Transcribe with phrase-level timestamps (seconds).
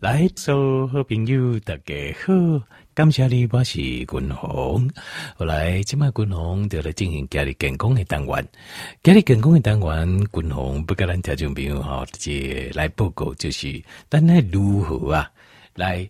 [0.00, 2.32] 来，所有好朋友大家好，
[2.94, 4.90] 感谢你，我是君鸿。
[5.36, 8.48] 后来，今麦君鸿就来进行家里健康的单元，
[9.02, 13.78] 家里健康的单元，君鸿不跟咱听众朋友哈，这来报告就是，
[14.08, 15.30] 咱来如何啊，
[15.74, 16.08] 来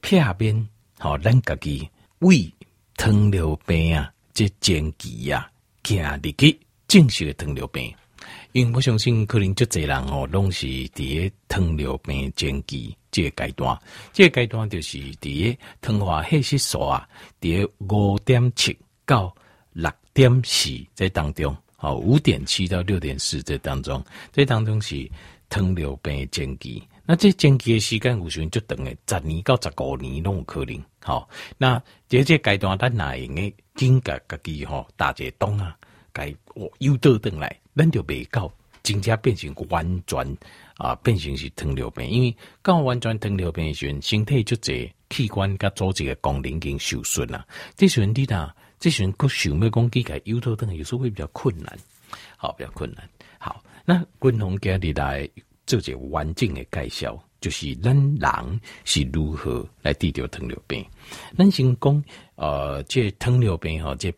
[0.00, 0.68] 避免
[1.00, 1.90] 好咱家己
[2.20, 2.48] 胃
[2.96, 5.50] 糖尿病啊，这前期啊，
[5.82, 6.56] 行入去
[6.86, 7.92] 正式的糖尿病。
[8.54, 13.76] 因为我相信，可能足侪人哦，拢是伫个糖尿病前期这个阶段，
[14.12, 17.08] 这个阶段就是伫个糖化血色素啊，
[17.40, 19.34] 伫个五点七到
[19.72, 24.00] 六点四这当中，哦，五点七到六点四这当中，
[24.32, 25.10] 这当中是
[25.48, 26.80] 糖尿病前期。
[27.04, 30.80] 那这前期的时间有时阵就等于十年到十五年拢有可能。
[31.00, 31.28] 好，
[31.58, 35.76] 那这这阶段咱哪用个经过家己吼打一个洞啊，
[36.12, 37.60] 该我又倒转来。
[37.74, 38.52] 咱就未到
[38.82, 40.36] 真正变成完全
[40.76, 47.46] 啊，变成是糖尿病，因为到完全糖尿病的时阵，身体就这器官甲组织的功能已经受损了。
[47.76, 51.78] 这时阵你呐，这时阵佫想要讲几个有头疼，有时候会比较困难，
[52.36, 53.08] 好，比较困难。
[53.38, 55.28] 好，那君鸿今日来
[55.66, 60.84] 做一个完整的介绍，就是咱人是如何来治疗糖尿病。
[61.38, 64.12] 咱先讲呃，这糖尿病吼，这。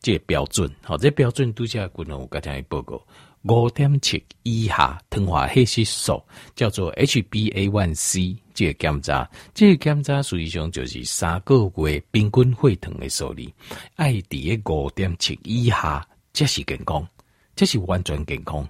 [0.00, 3.00] 这个标准，好，这个标准都叫国能我刚才报告，
[3.42, 6.22] 五点七以下糖化黑色素
[6.54, 13.42] 叫做 HbA1c，这个检查，这个检查实际上就是三个月平均血糖的数字，
[13.96, 17.06] 爱伫个五点七以下，这是健康，
[17.56, 18.68] 这是完全健康。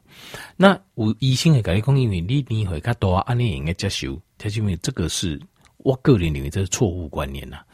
[0.57, 5.41] 那有医生会跟你讲，因为你年岁较大，安尼应该接受，他认为这个是
[5.79, 7.57] 我个人认为这是错误观念呐。
[7.57, 7.67] 啊，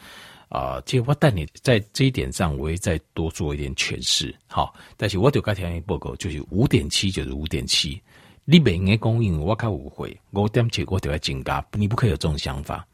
[0.86, 4.34] 这我带你在这一点上，我会再多做一点诠释。
[4.46, 8.00] 好，但是我就该条件报告，就是五点七就是五点七，
[8.44, 12.86] 你每年供应我开五回五点七，我就要增加，你不可以有这种想法。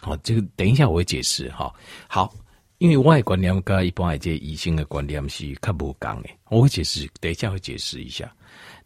[0.00, 1.50] 好，这个等一下我会解释。
[1.50, 1.72] 哈，
[2.08, 2.34] 好，
[2.78, 8.34] 因为我的观念跟一般这些医生的观念是较不同的，我会解释，等一下会解释一下。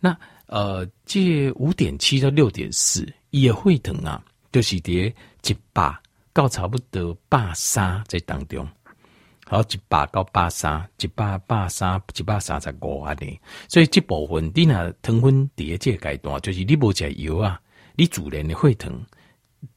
[0.01, 5.15] 那呃，这五点七到六点四也会疼啊，就是跌
[5.45, 5.97] 一百。
[6.37, 8.69] 到差不多百三在当中，
[9.47, 13.41] 好一百到百三，一百百三，一百三十五安尼。
[13.69, 17.59] 所以这部分你若糖分第一阶段，就是你无食药啊，
[17.95, 18.93] 你自然的血糖，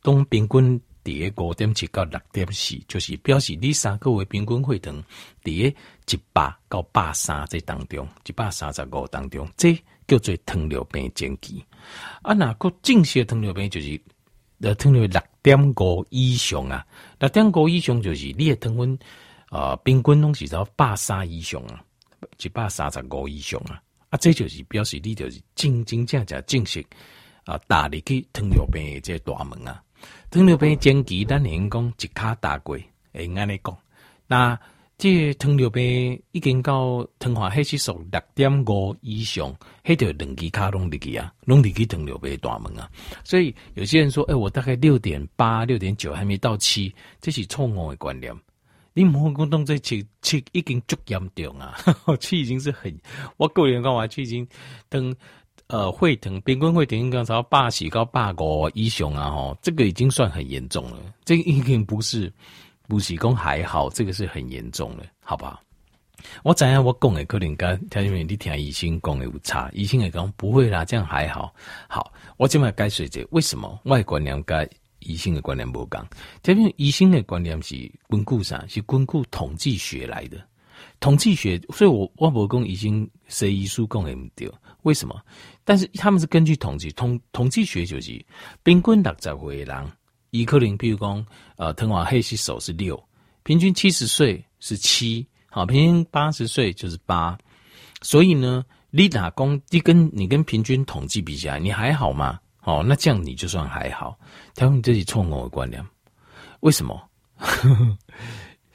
[0.02, 5.02] 当平均第一五点七到六点四，就是表示你三个月平均血糖
[5.42, 9.74] 第一一百到百三在当中，一百三十五当中，这
[10.06, 11.64] 叫做糖尿病前期。
[12.22, 13.98] 啊，那个正式糖尿病就是。
[14.62, 16.86] 呃，糖尿六点五以上啊，
[17.20, 19.00] 六点五以上就是你的糖分
[19.50, 21.84] 啊，平均拢是到百三以上啊，
[22.44, 26.86] 一百三十五以上啊，啊，这就是表示你就是真真正正正式
[27.46, 29.82] 啊，踏入去糖尿病的这个大门啊。
[30.30, 32.78] 糖尿病前期，咱能讲一卡踏过，
[33.14, 33.78] 会安尼讲，
[34.28, 34.60] 那。
[35.00, 39.56] 这糖尿病已经到糖化血色素六点五以上，
[39.86, 42.92] 迄条两支卡拢入去啊，拢入去糖尿病大门啊。
[43.24, 48.36] 所以有些人说，哎、我大概六点八、六点九还没到七，这是错误的观念。
[48.94, 51.78] 你唔好讲当这七七已经足严重啊，
[52.20, 52.94] 七已经是很，
[53.38, 54.46] 我个人讲话七已经
[54.90, 55.16] 等
[55.68, 62.30] 呃血糖平均血糖应该超八十到八五以上啊，吼，这个已经算很严重了，这已经不是。
[62.90, 65.62] 不是讲还好，这个是很严重的，好不好？
[66.44, 71.54] 我知影我讲的可能跟条件面你听医生讲的有差，医生也讲不会啦，这样还好。
[71.88, 74.68] 好，我今麦解释者为什么我的观念跟
[75.00, 76.04] 医生的观念不同？
[76.42, 77.76] 条件医生的观念是
[78.10, 78.66] 根据啥？
[78.68, 80.38] 是根据统计学来的。
[81.00, 84.52] 统计学，所以我我无讲医生谁医书讲的唔对，
[84.82, 85.16] 为什么？
[85.64, 88.26] 但是他们是根据统计，统统计学就是
[88.64, 89.92] 平均六十岁的人。
[90.32, 91.26] 一克林，比如讲，
[91.58, 93.02] 呃，糖化血色素是六，
[93.44, 97.38] 平均七十岁是七，好，平均八十岁就是八，
[98.02, 102.40] 所以呢，你打工，你跟你跟平均统计比起来，你还好吗？
[102.64, 104.18] 哦，那这样你就算还好。
[104.56, 105.84] 他说你这是错误的观念，
[106.60, 107.02] 为什么？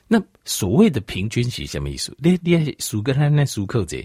[0.07, 2.17] 那所谓的平均是什么意思？
[2.19, 3.97] 你你数个他那数扣者。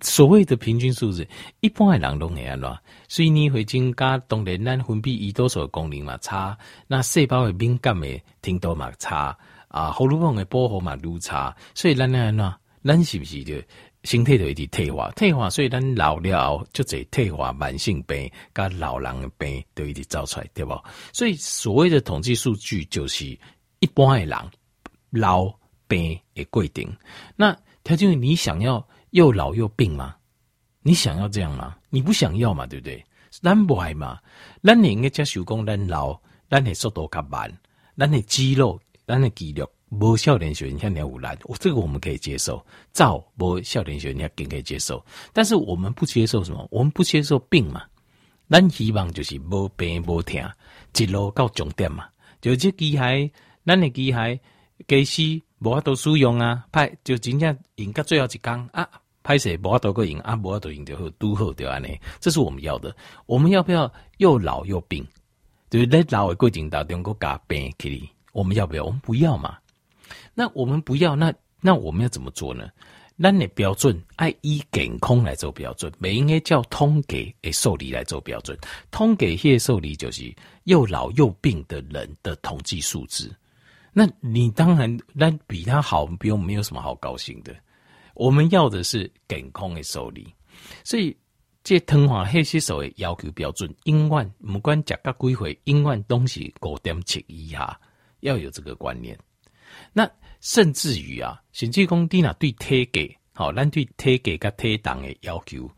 [0.00, 1.28] 所谓的平均数字，
[1.60, 2.78] 一般的人拢会安怎，
[3.08, 6.56] 所以你会增加当然咱分泌胰岛素的功能嘛差，
[6.86, 9.36] 那细胞的敏感的程度嘛差，
[9.68, 13.54] 啊，荷尔蒙的保护嘛愈差，所以咱安怎，咱是不是就
[14.04, 15.10] 身体就一直退化？
[15.10, 20.74] 退化，所以咱老了后就这退化慢性病，甲老人的病都一直造出来，对不？
[21.12, 23.26] 所以所谓的统计数据就是
[23.80, 24.38] 一般的人
[25.10, 25.52] 老
[25.86, 26.90] 病的规定。
[27.36, 27.54] 那
[27.84, 28.82] 条件你想要。
[29.12, 30.14] 又老又病吗？
[30.82, 31.76] 你想要这样吗？
[31.88, 32.66] 你不想要嘛？
[32.66, 33.02] 对不对？
[33.30, 34.18] 咱不爱嘛？
[34.62, 36.20] 咱应该接受讲，咱老，
[36.50, 37.50] 咱的速度较慢，
[37.96, 46.66] 咱的肌肉、咱的肌肉无少年学像你有难，我这个我们可以接受，照无少年学你更可以接受，但是我们不接受什么？
[46.70, 47.84] 我们不接受病嘛？
[48.48, 50.42] 咱希望就是无病无痛，
[50.96, 52.06] 一路到终点嘛。
[52.40, 53.30] 就这机械，
[53.64, 54.40] 咱的机械
[54.88, 58.88] 机师无法度使用啊，派就真正用到最后一工啊，
[59.22, 62.94] 歹势无法度个用啊，无法度用就好，拄好就安尼，这是我们要的。
[63.26, 65.06] 我们要不要又老又病？
[65.70, 68.84] 就是在老的过程当中个加病起，我们要不要？
[68.84, 69.56] 我们不要嘛。
[70.34, 72.68] 那我们不要，那那我们要怎么做呢？
[73.14, 78.58] 那你标准爱以健康来做标准，没应该叫通给诶受理来做标准。
[78.90, 80.34] 通给些受理就是
[80.64, 83.30] 又老又病的人的统计数字。
[83.92, 87.54] 那你当然那比他好，不用没有什么好高兴的。
[88.14, 90.32] 我们要的是健康的受理，
[90.84, 91.16] 所以
[91.64, 97.78] 这糖化黑吸收的要求标准，永远不管食个几回，永远东西五点七以下，
[98.20, 99.18] 要有这个观念。
[99.92, 100.10] 那
[100.40, 103.00] 甚至于啊，甚至讲你若对体格，
[103.32, 105.70] 好，咱对体格甲体重的要求，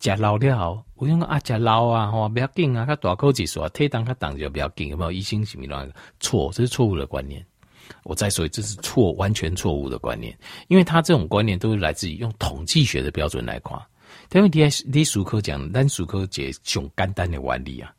[0.00, 5.12] 食老了，我讲啊，食老啊，吼，不要紧啊，大口一说，体重较重就不要紧，有没有？
[5.12, 5.90] 医生是咪乱？
[6.20, 7.46] 错，这是错误的观念。
[8.02, 10.36] 我再说，这是错，完全错误的观念，
[10.68, 13.80] 因为他这种观念都是来自于用统计学的标准来看。
[14.32, 17.94] 因为你你术科讲，咱术科解上简单的原理啊，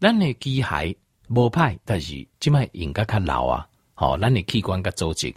[0.00, 0.96] 咱的机械
[1.28, 3.66] 无歹，但是即卖应该较老啊。
[3.94, 5.34] 好，咱的器官甲组织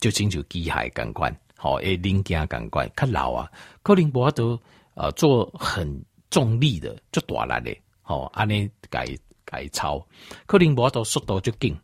[0.00, 3.50] 就亲像机械感官，好，诶，零件感官较老啊，
[3.82, 4.58] 可能无法度
[4.94, 9.06] 呃做很重力的，做大力的，好，安尼改
[9.44, 10.04] 改操，
[10.46, 11.76] 可能无法度速度就紧。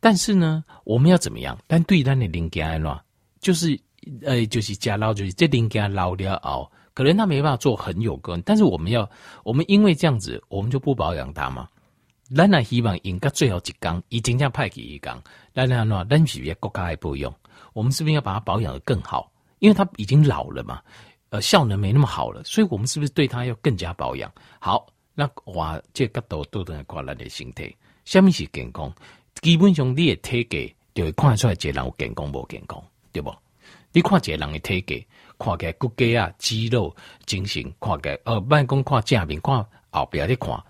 [0.00, 1.58] 但是呢，我们要怎么样？
[1.66, 3.00] 但对咱的零件呢，
[3.40, 3.78] 就是
[4.22, 9.08] 呃，就是加老，就是这零件老了后，可能他没办法做很有根，但是我们要，
[9.42, 11.68] 我们因为这样子，我们就不保养它嘛。
[12.34, 15.22] 咱呐希望用到最后一缸，已经将派给一缸，
[15.54, 17.34] 咱呐喏，咱是不是国家还不用？
[17.72, 19.32] 我们是不是要把它保养得更好？
[19.58, 20.80] 因为它已经老了嘛，
[21.30, 24.30] 呃，效能没那么好了，所以我们是不是对它要更加保养？
[24.60, 27.74] 好，那哇，这个都都等于看咱的身体，
[28.04, 28.92] 下面是健康？
[29.40, 32.82] 基本上你的体格就会看出来，这人有健康无健康，
[33.12, 33.34] 对不？
[33.92, 34.94] 你看这人的体格，
[35.38, 36.94] 看起来骨骼啊、肌肉、
[37.24, 40.62] 精神，看起来呃，不讲看正面，看后边你看。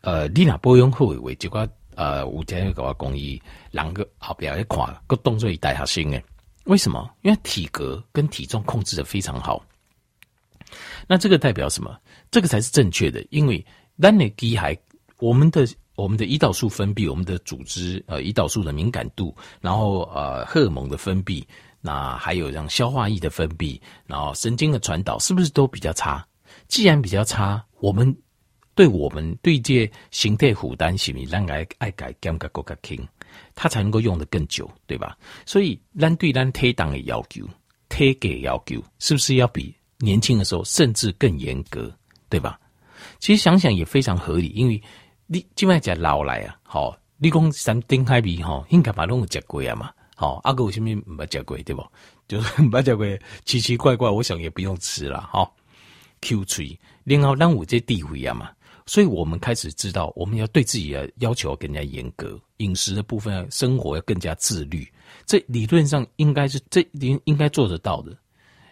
[0.00, 3.42] 呃，你若保养好的话，就个呃，有天甲我讲伊，
[3.72, 6.24] 人个后边一看，个动作一大学生诶。
[6.64, 7.10] 为什么？
[7.22, 9.60] 因为体格跟体重控制得非常好。
[11.08, 11.98] 那这个代表什么？
[12.30, 13.26] 这个才是正确的。
[13.30, 13.64] 因为
[14.00, 14.78] 咱的机械，
[15.18, 15.66] 我们的
[16.02, 21.44] 我们的胰岛素分泌，我们的组织呃，胰岛素的敏感度，然后呃，荷尔蒙的分泌，
[21.80, 26.24] 那还有像消化液的分泌，然后神经的传导，是不是都比较差？
[26.68, 28.16] 既然比较差，我们。
[28.74, 33.08] 对我们对这形态负担是咪让爱爱改减个更加轻，
[33.52, 35.18] 它才能够用得更久，对吧？
[35.44, 37.44] 所以咱对咱体重的要求、
[37.88, 41.92] 体给要求，是不是要比年轻的时候甚至更严格，
[42.28, 42.56] 对吧？
[43.18, 44.80] 其实想想也非常合理，因为
[45.30, 51.86] 你今麦讲老来啊，吼，你讲三丁海味吼，应该把拢有食过啊嘛，好，阿哥为什么没食过，对不？
[52.26, 53.06] 就是毋捌食过，
[53.44, 55.52] 奇奇怪怪，我想也不用吃了，吼。
[56.22, 58.50] Q 锤，然后让我这地位啊嘛。
[58.86, 64.90] 所以我们开始知道，我们要对自己的要求更加严格，饮食的部分，生活要更加自律。
[65.26, 68.16] 这理论上应该是这应应该做得到的，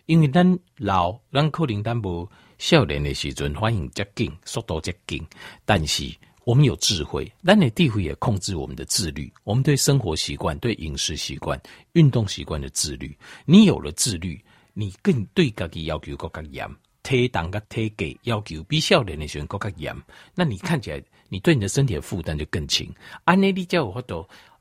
[0.06, 2.26] 因为咱老，咱可能咱无
[2.56, 5.22] 少年的时阵反应较紧，速度较紧，
[5.66, 6.10] 但是
[6.46, 11.60] 我们有智慧，咱的地府也控制我们的自律，我们对生活习惯、对饮食习惯、
[11.94, 13.18] 运动习惯的自律。
[13.44, 14.40] 你有了自律，
[14.72, 16.76] 你更对自己要求更加严。
[17.02, 19.96] 体重跟体格要求比少年的时候更加严，
[20.36, 22.88] 那你看起来，你对你的身体的负担就更轻。
[23.24, 24.20] 安内你叫我都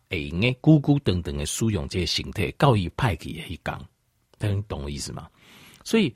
[0.10, 3.80] 哎，哎，咕咕等等的使用这些形态，告以派给一讲，
[4.40, 5.30] 大家懂我意思吗？
[5.84, 6.12] 所以。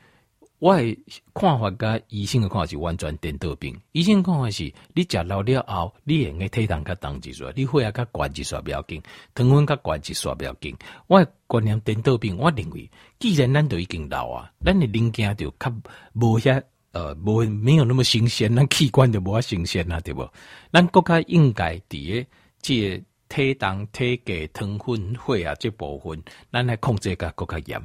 [0.60, 1.00] 我的
[1.34, 3.80] 看法甲医生的看法是完全颠倒病。
[3.94, 9.02] 医生看法是，你食老了后，你应该体重较重一些，你血压较高一些不要紧，
[9.34, 10.76] 糖分较高一些不要紧。
[11.08, 15.74] 我的观念颠倒病，我认为，既然咱都已经老啊，咱的零件就较
[16.14, 16.62] 无遐
[16.92, 20.30] 呃无没有那么新鲜，咱器官就无遐新鲜啊，对不？
[20.74, 22.30] 咱国家应该伫个
[22.62, 27.82] 这体重、体格、糖分、血啊这部分，咱来控制个更加严。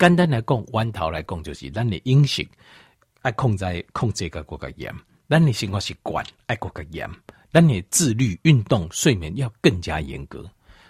[0.00, 2.48] 简单来讲，弯头来讲，就是咱的饮食
[3.20, 4.90] 爱控制控制个国家严，
[5.28, 7.06] 咱的生活习惯爱国家严，
[7.52, 10.42] 咱的自律、运动、睡眠要更加严格。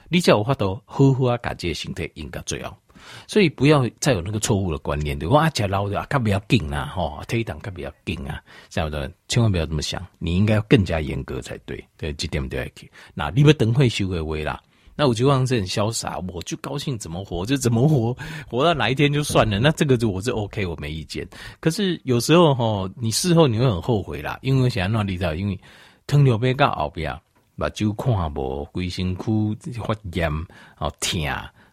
[0.08, 2.78] 你才有法度好好啊，把这个身体应该最好。
[3.26, 5.40] 所以不要再有那个错误的观念，对吧？
[5.40, 12.88] 啊，吃老的啊，较不要紧啊，吼，退档较不要紧啊，这样的千万不要这么想，你应该要更加严格才对，对，这点都要去。
[13.12, 14.62] 那你要等会修个位啦，
[15.00, 18.14] 那我就望这很潇洒，我就高兴怎么活就怎么活，
[18.46, 21.26] 活到哪一天就算了，那这个就我是 OK，我没意见。
[21.58, 25.58] 可是有时候哈，你事后你会很后悔啦，因为想要乱离道，因为
[26.06, 27.18] 糖尿病到后边。
[27.56, 30.30] 目睭看无，规身躯发炎，
[30.78, 31.20] 哦疼，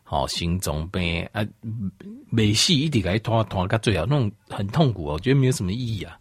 [0.10, 1.42] 哦心脏病啊，
[2.30, 6.18] 没死一直给拖拖到最后，那种很痛苦，我觉得没有什么意义啊。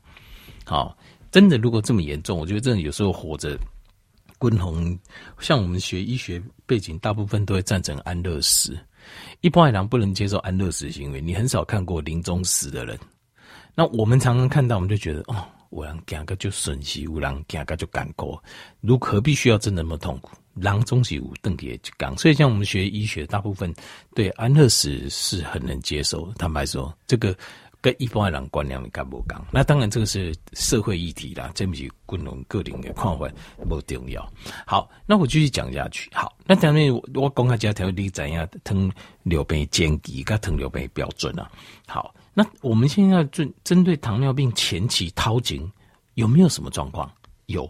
[0.65, 0.97] 好，
[1.33, 3.59] 真的如果这么严重，我觉得真的有时候活着，
[4.39, 4.99] 滚红，
[5.41, 8.79] 像我们学医学背景，大部分都会赞成安乐死。
[9.41, 12.99] 一般来讲不能接受安乐死行为，你很少看过临终死的人。
[13.75, 15.47] 那我们常常看到，我们就觉得哦。
[15.69, 18.43] 我人讲个就损失，有人讲个就感过，
[18.81, 20.31] 如何必须要真的那么痛苦？
[20.55, 23.75] 人总是有等级去讲，所以像我们学医学，大部分
[24.15, 26.33] 对安乐死是很能接受。
[26.35, 27.37] 坦白说，这个
[27.99, 29.45] 一般的人观念你敢不讲？
[29.53, 33.29] 那当然，这个是社会议题啦，这不是个人个人的看法，
[33.69, 34.33] 不重要。
[34.67, 36.11] 好，那我继续讲下去。
[36.13, 38.91] 好，那下面我讲下这条你怎样糖
[39.23, 41.51] 尿病前期跟糖尿病标准啊？
[41.87, 42.15] 好。
[42.39, 45.59] 那我们现在针针对糖尿病前期头前
[46.17, 47.11] 有没有什么状况？
[47.47, 47.67] 有，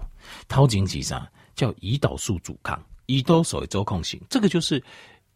[0.48, 4.82] 头前期上叫胰岛素阻抗，胰岛素的阻抗性，这个就是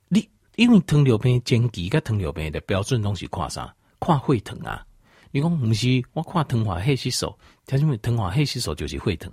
[0.09, 3.73] 你因为糖尿病前期跟糖尿病的标准东西看啥？
[4.01, 4.85] 看血糖啊。
[5.31, 9.33] 你讲不是，我看糖化血吸收，它因为糖化血吸收就是血糖，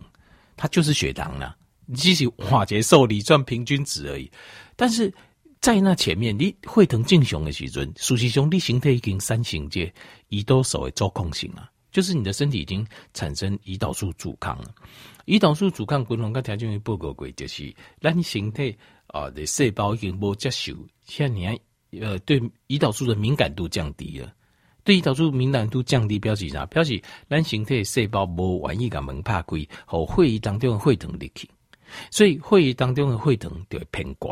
[0.56, 1.56] 它就是血糖啦。
[1.96, 4.30] 只是化解受理算平均值而已，
[4.76, 5.14] 但是。
[5.60, 9.92] 在那前面，你血糖正常的时阵，事实上你身体已经产生这
[10.30, 14.74] 胰岛素的阻抗性了，就是你的身体已经产生胰岛素阻抗了。
[15.26, 20.74] 胰岛素阻抗，滚龙跟条件报告过，就是让你身体啊的细胞已经无接受，
[21.06, 21.48] 像你，
[22.00, 24.32] 呃，对胰岛素的敏感度降低了。
[24.88, 26.66] 对胰岛素敏感度降低，表示啥？
[26.68, 31.50] 表示咱身体细胞无愿意把门拍开，和血液当中的血糖入去，
[32.10, 34.30] 所以血液当中的血糖就会偏高。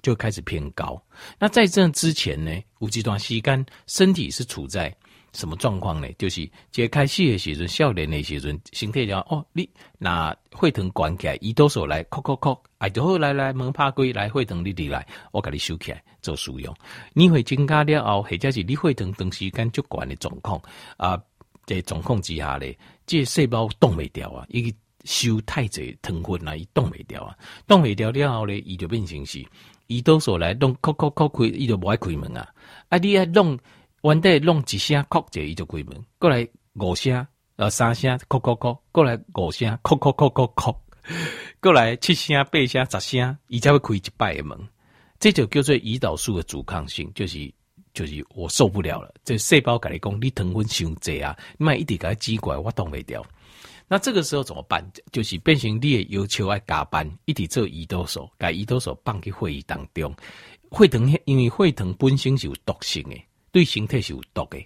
[0.00, 1.00] 就开始偏高。
[1.38, 4.92] 那在这之前呢，有一段时间身体是处在
[5.32, 6.08] 什么状况呢？
[6.18, 16.74] 就是解开始的时阵，少年的时阵，身体就哦，你那血糖关起来，胰岛素来，扣扣扣，哎，就好来来门拍开来，血糖你你来，我给你收起来做使用。
[17.14, 20.60] 你会增加了后，或者是你血糖长时间足悬的状况
[20.96, 21.20] 啊，
[21.64, 24.74] 在状况之下咧，这细胞冻未掉啊，伊
[25.04, 27.36] 收太侪糖分来，伊冻未掉啊，
[27.66, 29.44] 冻未掉了后咧，伊就变成是。
[29.88, 32.48] 胰岛素来弄，敲敲敲开，伊就无爱开门啊！
[32.88, 33.58] 啊，你爱弄，
[34.02, 36.04] 原地弄一声，敲者伊就开门。
[36.18, 37.24] 过来五声，
[37.56, 40.80] 呃，三声，敲敲敲，过来五声，敲敲敲敲敲，
[41.62, 44.58] 过来七声、八声、十声，伊才会开一摆的门。
[45.20, 47.52] 这就叫做胰岛素的阻抗性，就是
[47.94, 49.14] 就是我受不了了。
[49.22, 53.24] 这细胞甲你讲，你糖分伤济啊，你买一点甲它挤过来，我挡未掉。
[53.86, 54.84] 那这个时候怎么办？
[55.12, 60.12] 就是变成你的要求爱加班，一直做胰岛素，甲胰岛素放去血液当中。
[60.72, 63.16] 血糖因为血糖本身是有毒性的，
[63.52, 64.58] 对身体是有毒的。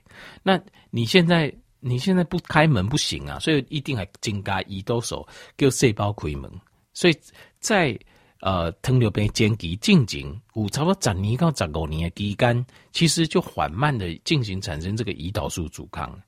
[0.43, 0.59] 那
[0.91, 5.27] 你现在你现在不开门不行啊，所以一定还增加胰岛素，
[5.59, 6.51] 叫细胞开门。
[6.95, 7.15] 所以
[7.61, 7.99] 在
[8.41, 16.19] 呃糖尿病前期进行有差不多十年到十五年的期间，其实就缓慢的进行产生这个胰岛素阻抗。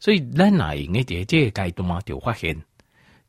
[0.00, 2.56] 所以，咱哪用的这这个阶段嘛就发现，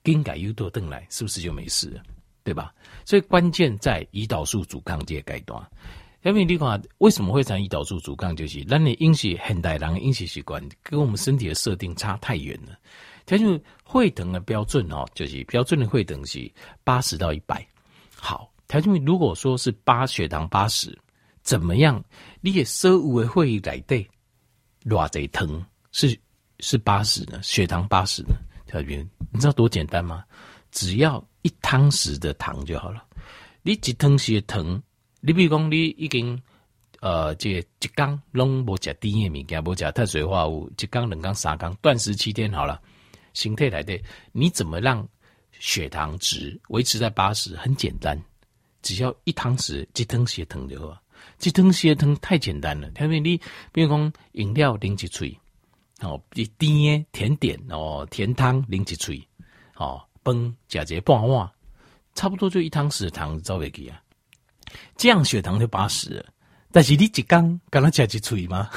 [0.03, 2.03] 更改又多等来，是不是就没事了？
[2.43, 2.73] 对吧？
[3.05, 5.67] 所以关键在胰岛素阻抗这个阶段。
[6.23, 8.35] 因为你看，为什么会产胰岛素阻抗？
[8.35, 12.77] 就是咱的饮食现代人饮食习惯跟我们身体的设定差太远了。
[13.25, 16.51] 它就会疼的标准哦，就是标准的会疼是
[16.83, 17.65] 八十到一百。
[18.15, 20.97] 好，它就如果说是八血糖八十，
[21.41, 22.03] 怎么样？
[22.41, 24.07] 你也所有的血液来对，
[24.85, 26.19] 偌济疼是。
[26.61, 28.35] 是八十呢，血糖八十呢，
[28.67, 28.97] 特别，
[29.31, 30.25] 你知道多简单吗？
[30.71, 33.01] 只要一汤匙的糖就好了。
[33.61, 34.83] 你一汤匙的糖，
[35.21, 36.41] 你比如讲你已经
[37.01, 42.81] 呃，这个、一缸拢无食甜的物件，无食碳水化合物，一缸、两缸、三缸，断食七天好了，
[43.33, 43.97] 形态来的，
[44.31, 45.07] 你怎么让
[45.51, 47.55] 血糖值维持在八十？
[47.55, 48.21] 很简单，
[48.81, 51.01] 只要一汤匙，一汤匙糖就好。
[51.41, 53.37] 一汤匙糖太简单了，因为你
[53.71, 55.37] 比如讲饮料啉一嘴。
[56.01, 59.21] 哦，一甜甜点哦，甜汤啉一嘴，
[59.75, 61.49] 哦，饭加一半碗，
[62.15, 64.01] 差不多就一汤匙糖走未去啊。
[64.97, 66.25] 降血糖就八十，
[66.71, 68.69] 但是你一缸敢若加一嘴吗？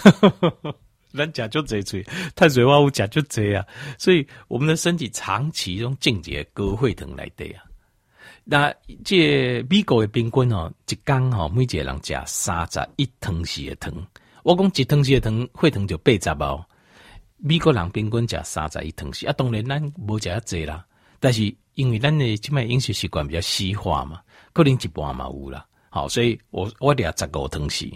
[1.15, 2.03] 咱加就这嘴，
[2.35, 3.63] 碳水化合物吃就这啊。
[3.99, 7.63] 所以我们的身体长期用静节高血糖来对啊。
[8.45, 13.93] 那这美国的平均哦，一天吼，每一个人食三十一汤匙的糖。
[14.43, 16.65] 我讲一汤匙的糖，血糖就八十哦。
[17.37, 20.85] 美国人平均食三十一汤匙，啊，当然咱无食遐济啦。
[21.21, 24.23] 但是因为咱的即卖饮食习惯比较西化嘛，
[24.55, 25.67] 可能一半嘛有啦。
[25.95, 27.93] 好，所以我我掠十五汤匙。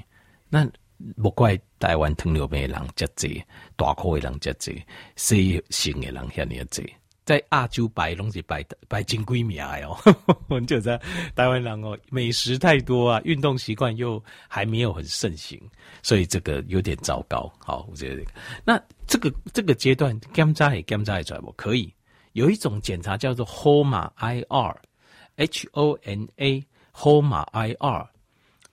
[0.50, 0.68] 那
[1.16, 3.42] 不怪台湾糖尿病的人遮济，
[3.74, 4.84] 大块的人遮济，
[5.16, 6.94] 细型的人遐尔济。
[7.24, 9.96] 在亚洲排拢是排排前几名哦，
[10.46, 10.96] 我就在
[11.34, 15.58] 台湾人哦，美食太多啊，运动习惯又还没有很盛行，
[16.02, 17.50] 所以这个有点糟糕。
[17.58, 18.30] 好，我觉得这个，
[18.64, 21.50] 那这个这个阶段检查也检查出来不？
[21.56, 21.92] 可以
[22.34, 26.64] 有一种检查叫做 HOMA IR，H O N A
[26.96, 28.06] HOMA IR。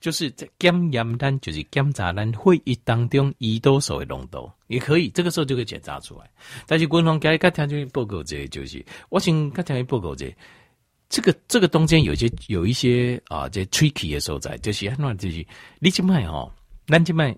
[0.00, 6.30] 就是在检验单，就是检查单会议当中胰岛素的浓度也可以，这个时候就可以检查出来。
[6.66, 10.30] 但是官方该该听就报告这，就是我先该听报告这，
[11.08, 15.46] 这个这个中间有些有一些啊，这 tricky 的所在，就是很就是
[15.78, 16.52] 你这卖哦，
[16.86, 17.34] 咱这卖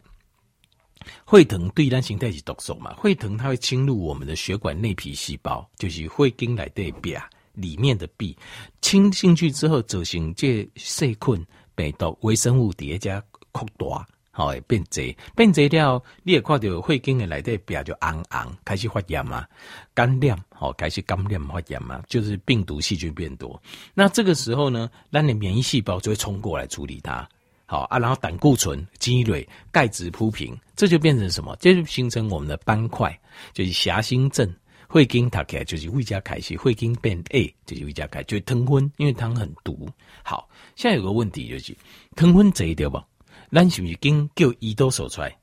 [1.31, 7.15] 血糖对咱形态是毒素嘛，会疼它会侵入我们的血管内皮细胞，就是会经来对壁
[7.57, 8.37] 里面的壁
[8.81, 11.47] 侵进去之后，造成这细菌。
[11.75, 13.23] 病毒微生物叠加
[13.53, 19.47] 扩大，好会变侪，变侪了，你也看到血经的内底壁就红红，开始发炎嘛，
[19.93, 23.63] 感染，好开始感染发炎嘛，就是病毒细菌变多。
[23.93, 27.29] 那这个时候呢，咱的免疫细胞就会冲过来处理它，
[27.67, 31.55] 好啊，然后胆固醇积累，钙质铺平，这就变成什么？
[31.61, 33.15] 这就形成我们的斑块，
[33.53, 34.51] 就是狭心症。
[34.89, 39.89] 会经打开就是胃加开始，血经变 A 就是胃加开，就是糖分，因为糖很毒。
[40.23, 41.77] 好，现在有个问题就是
[42.15, 43.07] 糖分这一点吧，
[43.51, 45.37] 咱是不是经叫胰岛素出来？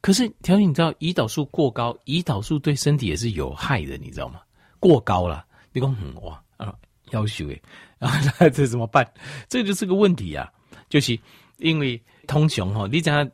[0.00, 4.40] 可是条件你知道，胰岛素过高，胰岛素对身体也是有害的，你知道吗？
[4.78, 6.74] 过高了，你讲很哇啊，
[7.10, 7.62] 要求诶，
[7.98, 9.10] 啊， 那这怎么办？
[9.48, 10.52] 这就是个问题啊，
[10.88, 11.18] 就是
[11.56, 13.30] 因为通常哈，你讲。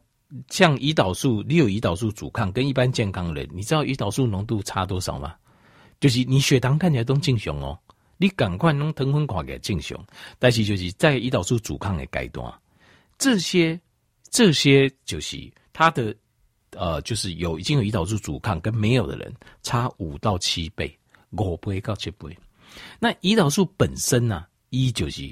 [0.49, 5.35] 像胰岛素，你有胰岛素阻抗，跟一般健康人，你知道胰岛素浓度差多少吗？
[5.99, 7.79] 就是你血糖看起来都正常哦，
[8.17, 10.07] 你赶快弄糖分看起来正常，
[10.39, 12.53] 但是就是在胰岛素阻抗的阶段，
[13.19, 13.79] 这些
[14.31, 15.37] 这些就是
[15.73, 16.15] 他的
[16.77, 20.97] 呃，就是有已经有胰岛素阻抗跟没有的人差五到七倍，
[21.31, 22.39] 五倍到七倍。
[22.99, 25.29] 那胰岛素本身呢、啊，一就是。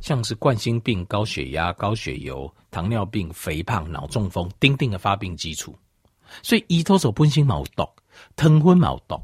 [0.00, 5.76] 像是冠心病、高血压、高血油、糖尿病、肥胖、脑中风，丁丁的发病基础。
[6.42, 7.88] 所以胰岛素本身冇毒，
[8.36, 9.20] 糖分冇毒。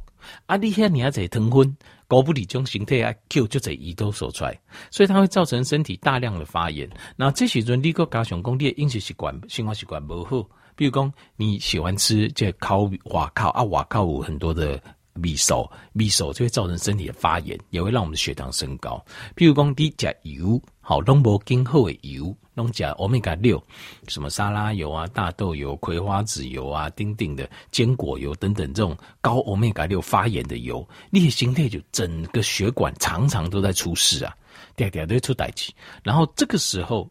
[0.47, 1.77] 啊，你遐尔侪糖分，
[2.09, 4.59] 搞不离种形态啊，Q 就侪胰岛素出来，
[4.91, 6.89] 所以它会造成身体大量的发炎。
[7.15, 14.83] 那这时阵你个加上讲你的饮食习惯、生活习惯不好，比如讲你喜欢吃这烤瓦烤啊，瓦烤有很多的。
[15.15, 19.03] 米手米手就会造成身体的发炎，也会让我们的血糖升高。
[19.37, 23.63] 譬如讲，你吃油，好，拢无更好的油，拢吃欧米伽六，
[24.09, 34.35] 什么沙拉油啊、大豆油、葵花籽油啊、丁丁的坚果油等等，这种高欧米伽六发炎的油，你的形态就整个血管常常都在出事啊，
[34.75, 35.73] 点点都会出代志。
[36.03, 37.09] 然后这个时候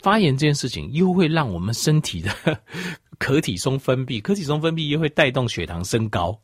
[0.00, 2.30] 发炎这件事情，又会让我们身体的
[3.18, 6.38] 可体松分泌，可体松分泌又会带动血糖升高。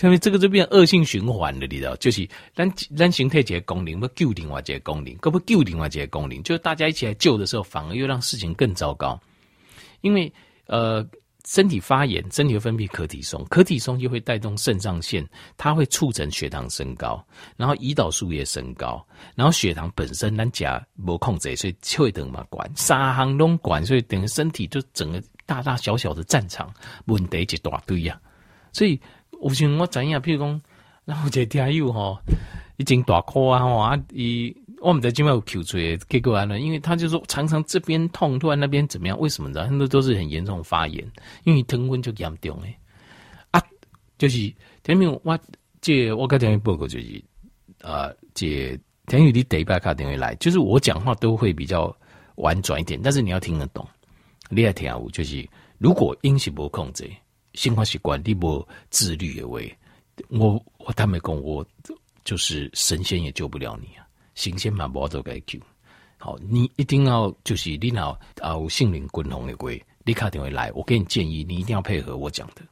[0.00, 1.94] 因为这个就变恶性循环了，你知道？
[1.96, 9.20] 就是咱咱形态这个功能，要救另外这个功能，可不救另外这个功能，就是大家一起来救的时候，反而又让事情更糟糕。
[10.00, 10.32] 因为
[10.66, 11.06] 呃，
[11.44, 15.24] 身体发炎，身体会分泌可体松，可体松又会带动肾上腺，
[15.56, 17.24] 它会促成血糖升高，
[17.56, 26.72] 然后胰岛素也升高，然后血糖本身咱家没控制，所以就会等嘛管，三行拢管，所以等于身体就整个大大小小的战场，
[27.04, 28.20] 问题一大堆呀、
[28.72, 28.98] 所以。
[29.42, 30.62] 有时我知影，譬如讲，
[31.04, 32.18] 然后一个听友吼，
[32.76, 39.18] 已经大哭啊吼啊，伊我们在今晚有求出来，结果完了，因为他就说常常这边痛，突然那边怎么样？
[39.18, 39.64] 为什么呢？
[39.66, 41.04] 很多都是很严重发炎，
[41.44, 42.76] 因为糖分就严重诶
[43.50, 43.62] 啊，
[44.18, 44.52] 就是
[44.82, 45.38] 田明我
[45.80, 47.24] 这我跟田明报告就是，
[47.80, 51.94] 呃，这田宇你第一摆卡电话来，就是我讲话都会比较
[52.36, 53.86] 婉转一点，但是你要听得懂。
[54.48, 57.10] 你要听有就是，如果音是无控制。
[57.54, 59.58] 生活习惯你无自律的话，
[60.28, 61.64] 我我坦白讲，我
[62.24, 64.06] 就是神仙也救不了你啊！
[64.34, 65.58] 神仙嘛，无都该救。
[66.18, 69.70] 好，你一定要就是你脑啊，有性灵滚红的话，
[70.04, 72.62] 你卡定会来，我给你建议，你一定要配合我讲的，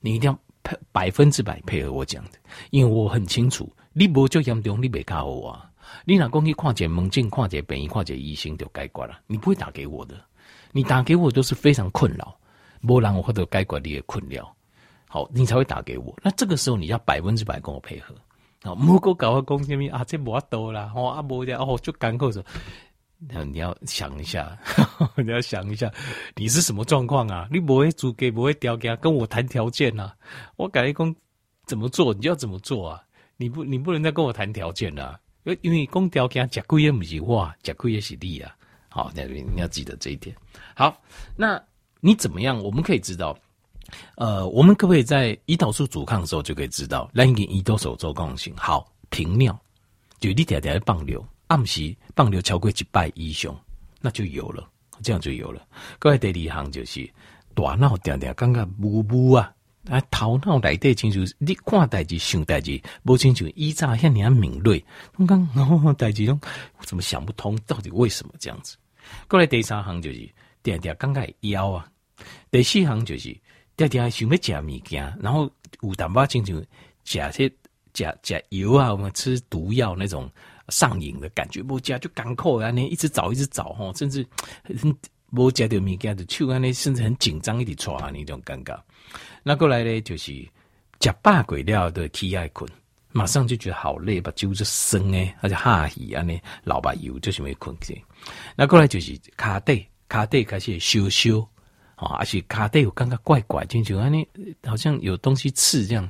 [0.00, 2.38] 你一定要配百分之百配合我讲的，
[2.70, 5.68] 因为我很清楚，你无就严重，你别靠我啊！
[6.04, 10.24] 你哪讲去看见门诊，看见病医，看见医生就该管了，你不会打给我的，
[10.70, 12.34] 你打给我都是非常困扰。
[12.86, 14.54] 不然我或者该管理的困扰，
[15.08, 16.14] 好，你才会打给我。
[16.22, 18.14] 那这个时候你要百分之百跟我配合，
[18.62, 22.42] 啊，莫个搞个讲什么啊，这无多啦，哦啊无的哦就艰苦说，
[23.44, 24.58] 你要想一下，
[25.16, 25.90] 你要想一下，
[26.34, 27.46] 你是什么状况啊？
[27.50, 30.14] 你不会租给不会调给跟我谈条件啊？
[30.56, 31.14] 我改一讲
[31.66, 33.02] 怎么做，你就要怎么做啊？
[33.36, 38.54] 你不你不能再跟我谈条件了，因为因为讲条件，吃亏也不是我，吃亏也是你啊。
[38.88, 40.36] 好，那你要记得这一点。
[40.74, 41.00] 好，
[41.34, 41.62] 那
[42.04, 42.60] 你怎么样？
[42.60, 43.38] 我们可以知道。
[44.16, 49.56] 呃，我们可不可以在胰岛素阻抗的时候就可以知道，来给胰岛素做抗性好频尿，
[50.18, 53.54] 就你点点放流，暗时放流超过一百以上，
[54.00, 54.68] 那就有了，
[55.00, 55.64] 这样就有了。
[56.00, 57.08] 各位第二行就是
[57.54, 59.52] 大脑点点感觉雾雾啊，
[59.88, 64.82] 啊头脑内底清楚，你看代志想代志，不清楚依照像你样敏锐，
[65.16, 66.40] 刚刚哦代志中
[66.80, 68.76] 怎么想不通，到底为什么这样子？
[69.28, 70.28] 过来第三行就是
[70.62, 71.86] 点点感觉腰啊，
[72.50, 73.36] 第四项就是。
[73.74, 76.62] 爹爹想要吃物件，然后有淡薄亲像
[77.04, 77.48] 吃些
[77.94, 80.30] 吃吃油啊，我们吃毒药那种
[80.68, 84.24] 上瘾的感觉，不吃就艰苦啊，你一直找一直找吼，甚至
[85.34, 88.78] 不吃到物件就手安尼，甚至很紧张一直抓那种尴尬。
[89.42, 90.32] 那过来呢，就是
[91.00, 92.70] 吃饱过了的起爱困，
[93.10, 98.04] 马上就觉得好累，把酒就生诶，而且哈气安尼老把油就是没困去。
[98.54, 101.48] 那过来就是卡底卡底开始烧烧。
[102.02, 104.26] 啊，而且卡带有刚刚怪怪进去，啊，你
[104.66, 106.08] 好像有东西刺这样，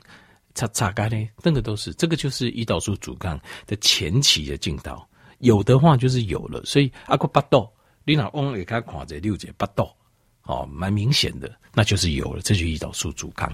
[0.54, 5.08] 擦擦干呢，那个都是，这个就是胰岛素阻抗的前期的进道。
[5.38, 7.68] 有的话就是有了，所以阿个巴豆，
[8.04, 9.90] 你那往里看看这六节巴豆，
[10.44, 13.52] 哦，蛮明显的，那就是有了，这就胰岛素阻抗，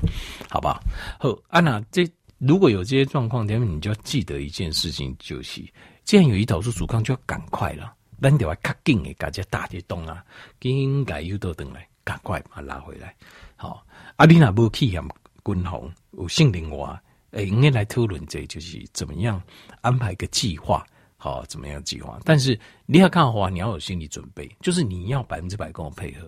[0.51, 0.83] 好吧
[1.18, 1.31] 好？
[1.31, 5.66] 好，安娜，这如果有这些状况，那么你就要记得一件事情，就是
[6.05, 10.22] 既然有胰岛素阻抗，就要赶快了，咱得要卡紧的，大家打得动啊，
[10.61, 11.88] 应该有都等来。
[12.09, 13.14] 赶快把它拉回来，
[13.55, 13.85] 好。
[14.16, 15.07] 阿丽娜不气氧
[15.44, 16.99] 均衡，有杏林娃，
[17.33, 19.40] 诶，应该来讨论这，就是怎么样
[19.83, 20.85] 安排一个计划，
[21.18, 22.18] 好，怎么样计划？
[22.25, 26.27] 但是你要看的话，你要有心理准备，就是你要百分之百跟我配合。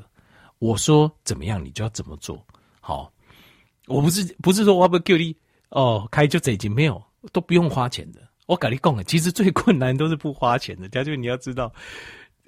[0.58, 2.44] 我说怎么样，你就要怎么做。
[2.80, 3.10] 好，
[3.86, 5.34] 我不是不是说我不叫你
[5.70, 8.20] 哦，开就这已经没有，都不用花钱的。
[8.46, 11.72] 我跟你讲，其实最困难都是不花钱的，但就你要知道。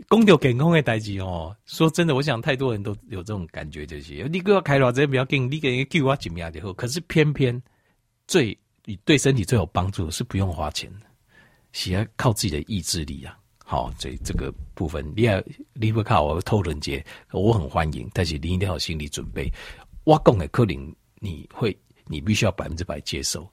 [0.09, 6.73] 公掉健康的代志哦，说真的，我想太多人都有这种感觉，就是你给我开了这比较紧，你给给我几秒就好。
[6.73, 7.61] 可是偏偏
[8.27, 8.57] 最
[9.05, 11.07] 对身体最有帮助是不用花钱的，
[11.73, 13.39] 是要靠自己的意志力啊。
[13.65, 19.51] 好，所以这个部分你要你不靠我偷人节，我很欢迎，但是你一定要有心理准备。
[20.05, 21.75] 我讲的可能你会，
[22.07, 23.49] 你必须要百分之百接受。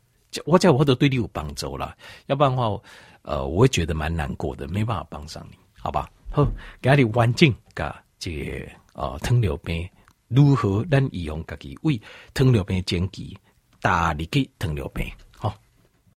[0.45, 2.82] 我叫我都对你有帮助啦，要不然的话，
[3.21, 6.10] 呃，我会觉得蛮难过的，没办法帮上你，好吧？
[6.32, 6.48] 好，
[6.82, 9.89] 家里环境甲这个哦糖尿病
[10.28, 12.00] 如何咱预防家己为
[12.34, 13.36] 糖尿病前期
[13.82, 15.06] 大力去糖尿病。